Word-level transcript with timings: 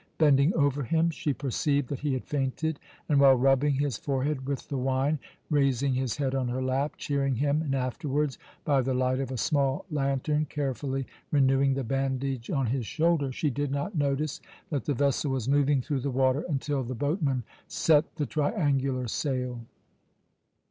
Bending 0.17 0.51
over 0.55 0.81
him, 0.81 1.11
she 1.11 1.31
perceived 1.31 1.87
that 1.89 1.99
he 1.99 2.13
had 2.13 2.25
fainted, 2.25 2.79
and 3.07 3.19
while 3.19 3.35
rubbing 3.35 3.75
his 3.75 3.97
forehead 3.99 4.47
with 4.47 4.67
the 4.67 4.77
wine, 4.79 5.19
raising 5.51 5.93
his 5.93 6.17
head 6.17 6.33
on 6.33 6.47
her 6.47 6.59
lap, 6.63 6.93
cheering 6.97 7.35
him, 7.35 7.61
and 7.61 7.75
afterwards 7.75 8.39
by 8.65 8.81
the 8.81 8.95
light 8.95 9.19
of 9.19 9.29
a 9.29 9.37
small 9.37 9.85
lantern 9.91 10.45
carefully 10.45 11.05
renewing 11.31 11.75
the 11.75 11.83
bandage 11.83 12.49
on 12.49 12.65
his 12.65 12.87
shoulder, 12.87 13.31
she 13.31 13.51
did 13.51 13.69
not 13.69 13.93
notice 13.95 14.41
that 14.71 14.85
the 14.85 14.95
vessel 14.95 15.29
was 15.29 15.47
moving 15.47 15.83
through 15.83 15.99
the 15.99 16.09
water 16.09 16.43
until 16.49 16.81
the 16.83 16.95
boatman 16.95 17.43
set 17.67 18.15
the 18.15 18.25
triangular 18.25 19.07
sail. 19.07 19.61